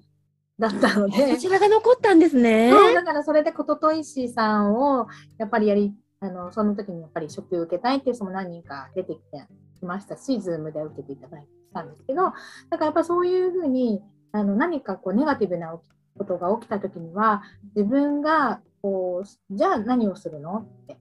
[0.58, 2.70] だったのでそちらが残ったんですね。
[2.70, 5.06] そうだからそれでことといしさんを
[5.38, 9.44] やっぱりやりあのその時にやっぱり初級受けたいっていう人も何人か出てきて
[9.80, 12.36] きましたし、ズームで受けていただいたんですけど、だか
[12.78, 15.76] らやっぱそういうふうにあの何かこうネガティブな
[16.16, 17.42] ことが起きた時には
[17.74, 20.96] 自分がこうじゃあ何をするのってっ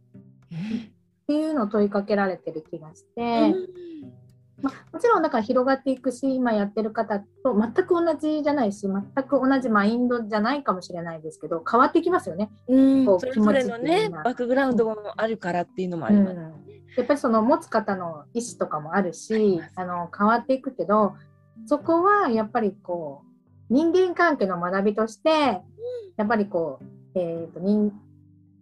[1.28, 4.21] ていうのを問いかけられてる気がして、うん
[4.62, 12.50] まあ、もちろんだから広がっていくし今やってる方と全く同じじゃないし全く同じマインドじゃないかもしれないですけど変わってきますよね。
[12.68, 16.38] うんそれぞれのねバックグラウンドもあるからっていうのもあります。
[16.38, 21.16] うんやっぱりその持つ方の意思とかもあるしあの変わっていくけど
[21.66, 23.22] そこはやっぱりこ
[23.70, 25.62] う人間関係の学びとして
[26.18, 27.94] やっぱりこう、えー、と人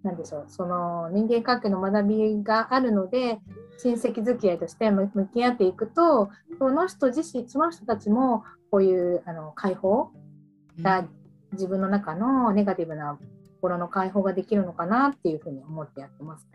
[0.04, 3.40] なんでしょうその人間関係の学びがあるので
[3.82, 10.12] 親戚付き合いとして向向き合っていくとその人自身その人たちもこういうあの解放
[10.82, 11.08] が
[11.54, 13.18] 自分の中のネガティブな
[13.60, 16.48] 心の解放ができるのかなっていうふうに思ってやってます、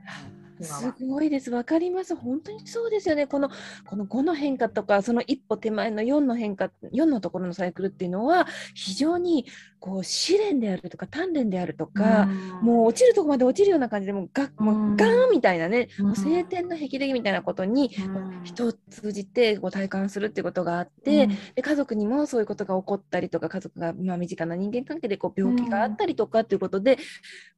[0.59, 0.95] 今すは。
[1.07, 1.51] ごいです。
[1.51, 2.17] わかります。
[2.17, 3.27] 本当にそうですよね。
[3.27, 3.51] この、
[3.87, 9.47] この5の変化とか、その一歩手前の4の変化、4のところのサイクルっていうのは、非常に
[9.85, 12.27] こう試練であるとか、鍛錬であるとか、
[12.62, 14.92] もう落ちるとこまで落ちるような感じで、もうガッ、もうん。
[14.94, 16.07] うガーンみたいなね、うん。
[16.07, 18.44] もう晴天の霹靂みたいなことに、うん。
[18.44, 26.92] 人を通じてこう体感するっていうことがあって、で家族にもそういうことが起こったりとか家族が、まあ、身近な人間関係でこう病気があったりとかっていうことで、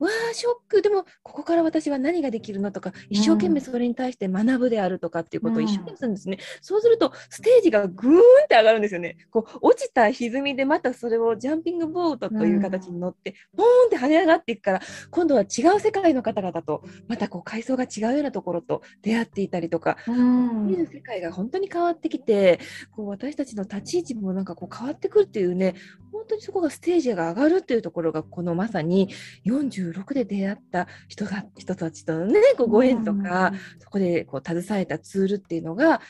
[0.01, 0.83] わあショック。
[0.83, 9.17] でもここから私は何ができるのとか一生懸命それに対して学ぶであるとかっていうことを一生懸命するんですね、そうするとステージがグーンって上がるんですよね。
[9.31, 15.45] こう落ちた歪みでまたそれをジャンピングボートという形に乗って、ポーンって跳ね上がっていくから今度は違
[15.77, 20.67] う世界の方々とまたこう階層が違うようなところと出会っていたりとかうん。
[20.67, 25.75] 見る世界が本当に変わってきてこう私たちの立ち位置もなんかこう変わってくるっていうね
[26.13, 29.11] 本当にそこがステージが上がるっていうところがこのまさに
[29.47, 36.01] 46で出会った人が人たちとのねこうご縁とか、そこでこう携えたツールっていうのが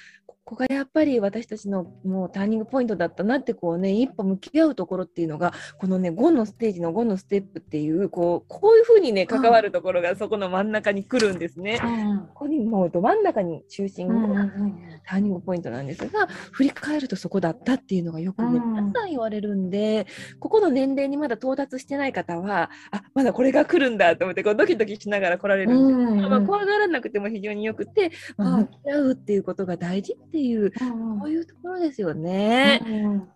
[0.46, 11.80] ここがやっぱり私たちのもうターニングポイントだったなってこうね一歩向き合うところっていうのがこのね5のステージの5のステップっていうこうこういうふうにね関わるところがそこの真ん中に来るんですね。
[11.82, 12.18] うん。
[12.28, 15.00] ここにもうど真ん中に中心うんがうん。
[15.04, 18.70] ターニングポイントなんですが振り返るとそこだったっていうのがよくね、うん。
[18.70, 20.06] 皆さん言われるんで
[20.38, 32.82] ここの年齢にまだ到達してない方はあまだこれが来るんだと思ってこうドキドキしながら来られるんです、うんまあ、怖がらなくても非常によくて、まあはい向き合うっていうことが大事っていううんこういうところですよね。
[32.86, 33.28] うん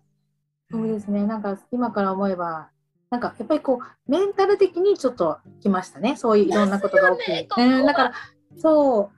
[0.71, 2.69] そうですね、なんか今から思えば、
[3.09, 7.31] なんかやっぱりこう、メンタル的にちょっときましたね、そういういろんなことが起きて。
[7.33, 7.67] ねここは。
[7.67, 8.13] うんだから、
[8.57, 9.11] そ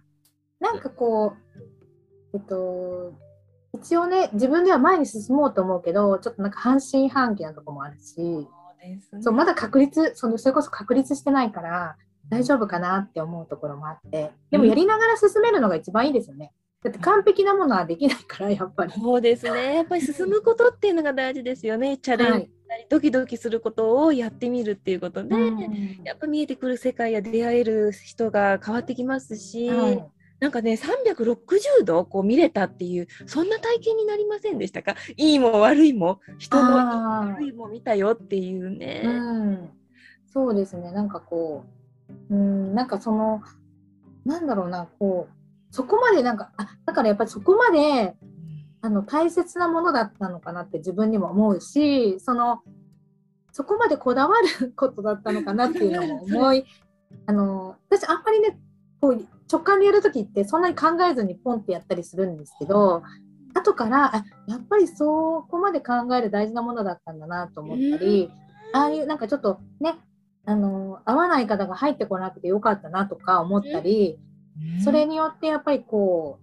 [0.59, 1.35] う、なんかこ
[2.33, 3.13] う、えっと、
[3.73, 8.43] 一応ね、自分では前に進もうと思うけど、ちょっとなんか半信半疑なとこもあるし、そう
[8.79, 9.01] ね。
[9.21, 11.95] そうまだ確立その、それこそ確立してないから、
[12.29, 16.51] 大丈夫かなって思うところもあって、でもやりながら進めるのが一番いいですよね。
[16.83, 18.93] だって完璧なものはできないからやっぱり。
[18.93, 19.75] そうですね。
[19.75, 21.97] やっぱり進むことっていうのが大事ですよね。
[21.97, 30.03] チャレンジはいしたり、ドキドキすることをやってみるっていうことで、うんやっぱ見えてくる世界や出会える人が変わってきますし、はい
[30.39, 34.95] なんかね360度こう見れたっていうそんな体験になりませんでしたか？
[35.15, 39.03] いいも悪いも人の悪いも見たよっていうね。
[39.05, 39.69] うん、
[40.33, 41.63] そうですねなんかこ
[42.29, 43.41] う、うん、なんかその
[44.25, 45.33] なんだろうなこう
[45.73, 48.15] そこまでなんかあだからやっぱりそこまで
[48.81, 52.61] あの大切なものだったのかなって自分にも思うしその
[53.51, 56.65] そこまでこだわることだったのかなっていうのも思い
[57.25, 58.59] あの私あんまりね
[59.01, 63.01] こう直感でやる時ってそんなに考えずにポンってやったりするんですけど
[63.55, 68.31] 後からあやっぱりそこまで考える大事なものだったんだなと思ったり、
[68.73, 69.95] ああいうなんかちょっとね
[70.45, 74.19] あの合わない方が入ってこなくてよかったなとか思ったり、
[74.83, 76.39] それによってやっぱりこ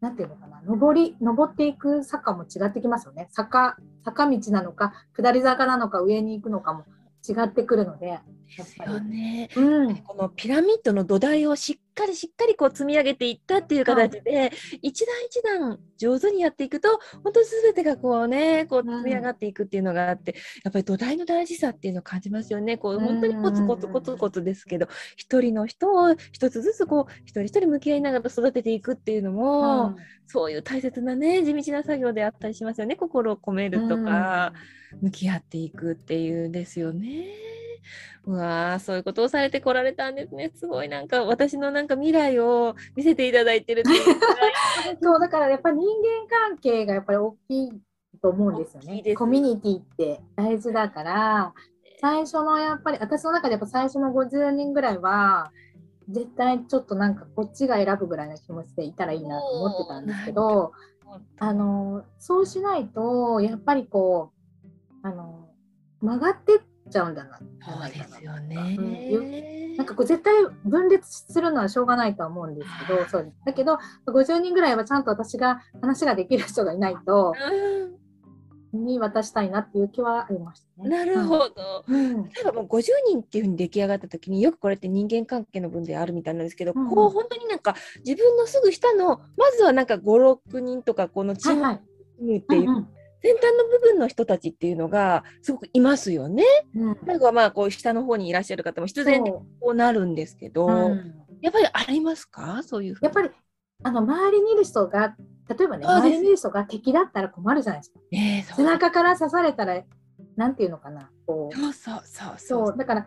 [0.00, 3.28] う、なんていうのかな、上り、上っていく坂も違ってきますよね。
[3.30, 6.84] 坂、坂道なのか、下り坂なのか、上に行くのかも
[7.28, 8.20] 違ってくるので、
[8.58, 9.48] よね。
[9.56, 9.96] うん。
[9.98, 16.88] このピラミッドの土台をしっかりしっかりこう積み上げていったっていう形で、一段一段上手にやっていくと
[17.22, 20.34] 本当に全てがこうねこううん積み上がっていくっていうのがあって、
[20.64, 22.76] やっぱり土台の大事さっていうのを感じますよね。
[22.78, 32.96] こう本当にコツコツコツコツですけど、一人の人を一つずつこう一人一人向き合いながら育てていくっていうのも、そういう大切なね地道な作業であったりしますよね。
[32.96, 34.52] 心を込めるとか、
[35.00, 37.26] 向き合っていくっていうんですよね。
[38.24, 40.52] うわーそういうことをされてこられたんですね。
[40.54, 43.82] すごいなんか私のなんか未来を見せていただいてる
[45.02, 47.80] そう、だからやっぱり人間関係がやっぱり大きい
[48.20, 49.10] と思うんですよね大きいで。
[49.12, 51.54] すコミュニティって大事だから、
[52.00, 55.52] 最初のやっぱり、私の中でやっぱ最初の50人ぐらいは、
[56.08, 60.72] 絶対ちょっとなんかこっちが選ぶぐらいの気持ちでいたらいいなと思ってたんですけど、
[61.38, 64.32] あのそうしないとやっぱりこ
[65.04, 65.48] うあの
[66.00, 66.60] 曲がってっ
[66.92, 69.74] ちゃうんだなそうですようんね。
[69.76, 73.32] なんかこう絶対分裂するのはしょうがないとは思うんですけどそう。
[73.44, 77.34] だけど50人ぐらいはちゃんと私が話ができる人がいないと
[78.72, 80.88] に渡したいなっていう気はありましね。
[80.88, 81.84] なるほど。
[81.86, 82.24] うん。
[82.24, 87.74] 例えばもう50人っていうふうに出来上がった時によくこれって人間関係の分であるみたいなんですけど、うんこう本当になんか
[88.04, 91.80] 自分のすぐ下のまずはなんか56人とかこのチームはいは
[92.34, 92.38] い。
[92.38, 92.88] っていううんうん
[93.22, 96.44] 先端の部分の人たちっていうのがすごくいますよね。
[96.74, 96.98] うん。
[97.06, 101.14] なんかまあこう下の方にいらっしゃる方も必然的にそこうなるんですけど、ううん。
[101.40, 102.62] やっぱりありますか？
[102.62, 103.30] そういうやっぱり
[103.84, 105.16] あの周りにいる人が
[105.48, 108.00] 例えばね周りにいる人が敵だったら困るじゃないですか。
[108.10, 108.56] ねえそう。
[108.56, 109.82] 背中から刺されたら
[110.36, 111.56] なんていうのかなこう。
[111.56, 112.76] そうそうそうそう。
[112.76, 113.06] だから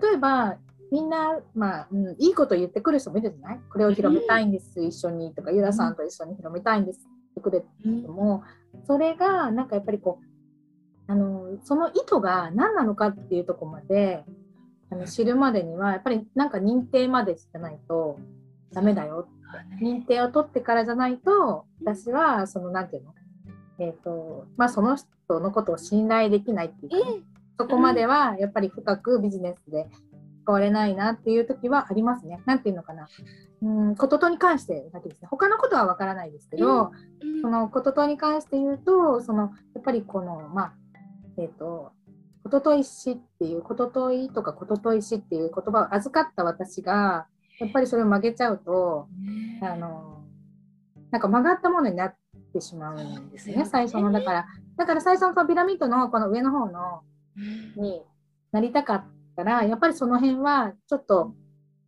[0.00, 0.56] 例えば
[0.92, 3.60] みんな、まあうん、いいこと言ってくる人もいるじゃない？
[3.72, 8.40] これを広めたいんです、一緒にとかユダさんと一緒に広めたいんですってくれるうん
[8.86, 10.24] それがなんかやっぱりこう
[11.06, 14.24] あのその意図が何なのかっていうところまで
[14.90, 18.18] あの知るまでにはやっぱりなんか認定までしてないと
[18.72, 19.28] ダメだよ。
[19.80, 23.14] 認定を取ってからじゃないと私はそのなんていうの？
[23.78, 27.16] えっ、とまあその人のことを信頼できないっていうかね、
[27.58, 29.86] そこまではやっぱり深くビジネスで
[30.44, 32.42] 使われないなっていう時はありますね。
[32.44, 33.08] なんていうのかな。
[33.62, 35.28] うん、こととに関してだけですね。
[35.30, 40.74] 他のことはわからないですけど、うんそのこととに関して言うと、そのやっぱりこの、まあ、
[41.38, 41.92] えっ、と、
[42.42, 47.26] ことといしっていう、ことといとかことといしっていう言葉を預かった私が、
[47.58, 49.08] やっぱりそれを曲げちゃうと、
[49.60, 50.22] ねあの、
[51.10, 52.14] なんか曲がったものになっ
[52.52, 54.12] てしまうんですね、最初の。
[54.12, 57.00] だから、だから最初のピラミッドのこの上の方の
[57.76, 58.02] うんに
[58.52, 61.34] なりたかったら、やっぱりその辺はちょっと、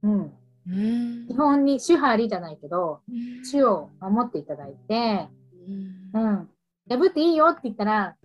[0.03, 0.33] うん、
[0.69, 1.27] うん。
[1.29, 3.45] 基本に主張りじゃないけど、うん。
[3.45, 5.29] 主を守っていただいて、
[6.15, 6.23] うん。
[6.23, 6.49] うん、
[6.89, 8.17] 破っていいよって言ったら、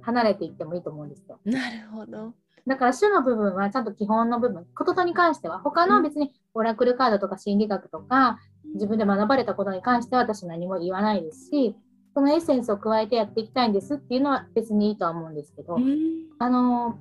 [0.00, 1.38] 離れていってもいいと思うんですよ。
[1.44, 2.34] なるほど。
[2.66, 8.38] だから主の部分はちゃんと基本の部分、こととに関しては、他の別にオラクルカードとか心理学とか、
[8.74, 11.76] 自分で学ばれたことに関しては私何も言わないですし、
[12.14, 15.98] そのエッセンスを加えてやっていきたいんですっていうのは別にいいとは思うんですけど、うん。
[16.38, 16.98] あの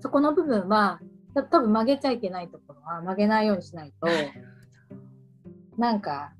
[0.00, 1.00] そこの部分は、
[1.34, 4.08] た多分曲げちゃいけないところは曲げないようにしないと、
[5.78, 6.32] なんか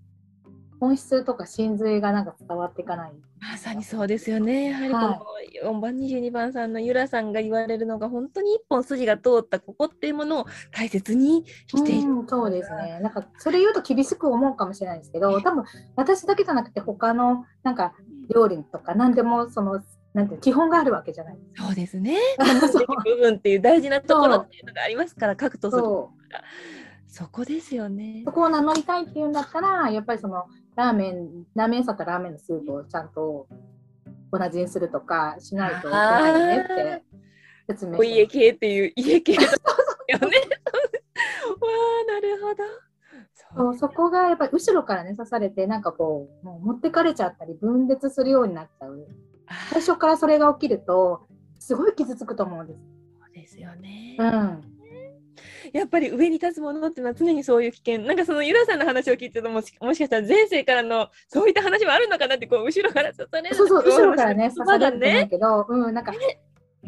[0.82, 3.12] 本質とか真髄がなんか伝わっていかない。
[3.40, 4.70] まさにそうですよね。
[4.70, 5.22] やはりこの
[5.64, 12.10] 4番、22番さんのゆらさんが言われるのが本当に一本筋が通ったここっていうものを大切にしている。
[12.10, 12.98] うん、そうですね。
[13.00, 17.94] なんかそれ言うと厳しく思うかもしれないですけど、多分私だけじゃなくて他のなんか
[18.34, 19.80] 料理とか何でもその
[20.14, 21.64] なんて基本があるわけじゃないですか。
[21.64, 22.18] そうですね。
[23.04, 25.82] 部分っていう大事なところっていうのがありますから、核とする
[27.06, 28.32] そこですよねそ。
[28.32, 30.46] こを名乗りたいっていうんだったら、やっぱりその
[30.76, 33.46] ラーメン、ラーメンさったらラーメンのスープをちゃんと
[34.30, 37.04] 同じにするとかしないといけないよねって
[37.68, 39.56] 説明お家系っていう家系 だよね。
[40.16, 40.22] わ
[42.02, 42.64] あなるほど。
[43.54, 49.06] そうそこがやっぱり後ろからね刺されてなんかこうもう持ってかれちゃったり分裂するようになっちゃう
[49.70, 51.26] 最初からそれが起きると
[51.58, 52.80] すごい傷つくと思うんです。
[53.20, 54.72] そうですよね、うん
[55.72, 65.28] やっぱり上に立つものっていうのは常にそういう危険なんかそのゆらさんの話を聞いてるともしもしかしたら前世からのそういった話もあるのかなってこう後ろから刺されるそうそう後ろからね刺されるんだね。
[65.30, 66.12] けど、うんなんか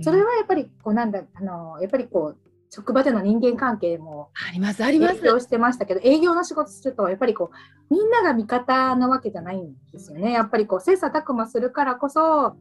[0.03, 2.44] それはやっぱりこうなんだあのやっぱりこう
[2.75, 5.17] 職場での人間関係もありますあります。
[5.17, 10.33] してましたけど営業の仕事するとやっぱりこうみんなが味方なわけじゃないんですよね。
[10.33, 12.57] やっぱりこう切磋琢磨するからこそ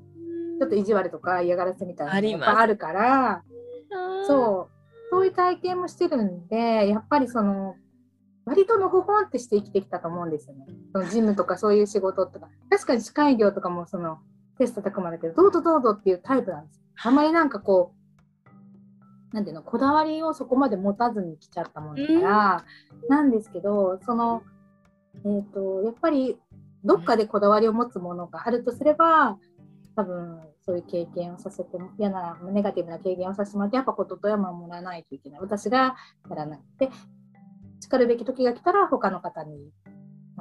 [0.59, 3.43] ちょっと意地悪とか嫌がらせみたいなのがあるから
[4.23, 4.73] うそう。
[5.09, 7.75] そういう体験もしてるんでやっぱりその
[8.45, 10.65] 割とのほほんってして生きてきたと思うんですよね。
[10.91, 12.49] そのジムとかそういう仕事とか。
[12.69, 14.19] 確かに歯科医業とかもその
[14.59, 16.77] テストたくまだけどどうぞどうぞっていうタイプなんです。
[16.77, 16.83] よ。
[17.03, 18.02] あんまりなんかこう
[19.33, 22.65] なんていうのこだわりをそこまで持たずに来ちゃったもんだから、
[23.09, 24.43] なんですけどその
[25.25, 26.37] えっ、とやっぱり
[26.83, 29.37] どっかでこだわりを持つものがあるとすれば
[29.95, 35.39] 多分そういう経験をさせても嫌なネガティブな経験をさせてもらってやっぱこととは守らないといけない。
[35.41, 35.95] 私が
[36.29, 36.59] やらない。
[36.79, 36.89] で
[37.79, 39.69] 叱るべき時が来たら他の方に、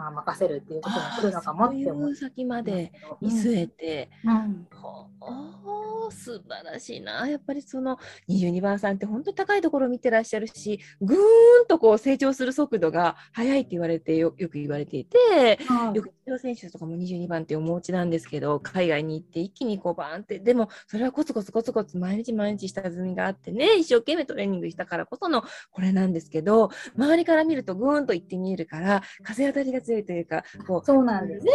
[0.03, 4.66] まあ、任せるっていうことに来るのかもって思そういう先まで見据えて、うん。
[4.74, 7.28] ほおー素晴らしいな。
[7.28, 7.98] やっぱりその
[8.28, 11.18] 22番さんって本当に高いところを見てらっしゃるしぐー
[11.64, 15.96] んとこう成長する速度が速いって言われてよよく言われていてはい。
[15.96, 31.46] よく選手とかも22番ってお持ちなんですけど海外に行って一気にこうバーンってでもそれはコツコツコツコツ毎日毎日下積みがあってね一生懸命トレーニングしたからこそのこれなんですけど周りから見るとぐーんと行って見えるから風当たりが強いというかこうそうなんです。
[31.46, 31.52] ね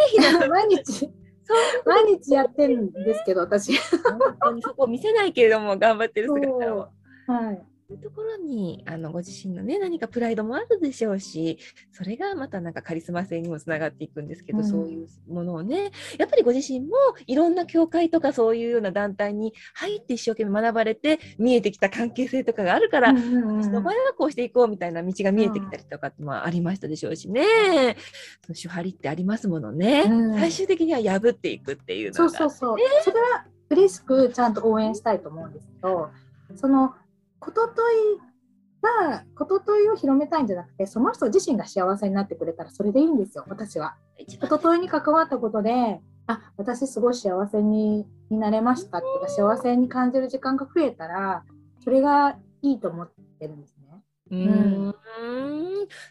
[0.49, 1.09] 毎日
[1.85, 3.77] 毎日やってるんですけど私。
[3.77, 6.89] 本当にそこを見せないけれども頑張ってる姿を。
[7.27, 11.57] はいいうところにあのご自身のね何かプライドもあるでしょうし
[11.91, 14.65] それがまたなんかカリスマ性にもつながっていくんですけど、うん。
[14.67, 27.43] そういうものをねやっぱりご自身もいろんな教会とかそういうような団体に入って一生懸命学ばれて見えてきた関係性とかがあるから、うんうんうん私の場合はこうしていこうみたいな道が見えてきたりとかってもありましたでしょうしね、
[28.45, 30.39] その手張りってありますものね、うん。
[30.39, 36.09] 最終的には破っていくっていうのがそうそうそう、それは嬉しくちゃんと応援したいと思うんですけど
[36.55, 36.93] その
[37.39, 38.19] こととい
[38.81, 43.95] がことといを広めたいんじゃなくてその人自身が幸せになってくれたらそれでいいんですよ私は。
[44.17, 51.43] 一番ことといに関わったことであ私すごい幸せにになれましたっていうか幸せに感じる時間が増えたら
[51.83, 53.87] それがいいと思ってるんですね。
[54.29, 54.95] うーん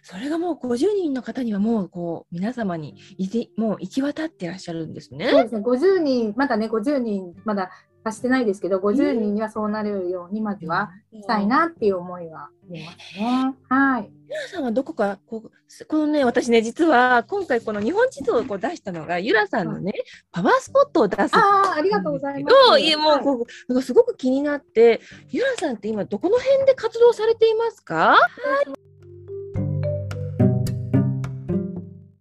[0.03, 5.29] それがもう50人の方にはもうこう皆様にいてもう行き渡ってらっしゃるんですね。
[5.31, 7.71] そうですね50人まだね50人まだ
[8.07, 13.55] 達してないですけど50人にはそうなるようにまずはしたいなっていう思いはありますね。
[13.69, 14.11] はい。
[14.29, 19.93] ゆらさんはどこかこうこのね私ね実は今回この日本地図をこう出したのがゆらさんのね、
[20.33, 22.57] パワースポットを出すああありがとうございます。
[22.71, 25.01] どいえもうこうなんかすごく気になって
[25.31, 28.17] ゆらさんって今どこの辺で活動されていますか？